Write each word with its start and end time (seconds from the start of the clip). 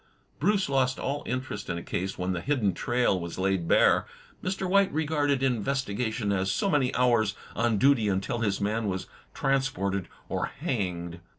Bruce 0.39 0.67
lost 0.67 0.97
all 0.97 1.21
interest 1.27 1.69
in 1.69 1.77
a 1.77 1.83
case 1.83 2.17
when 2.17 2.33
the 2.33 2.41
hidden 2.41 2.73
trail 2.73 3.19
was 3.19 3.37
laid 3.37 3.67
bare. 3.67 4.07
Mr. 4.43 4.67
White 4.67 4.91
regarded 4.91 5.43
investigation 5.43 6.31
as 6.31 6.51
so 6.51 6.71
many 6.71 6.91
hours 6.95 7.35
on 7.55 7.77
duty 7.77 8.07
until 8.07 8.39
his 8.39 8.59
man 8.59 8.87
was 8.87 9.05
transported 9.35 10.07
or 10.27 10.47
hanged. 10.47 11.19